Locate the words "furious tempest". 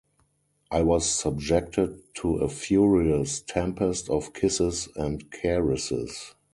2.49-4.09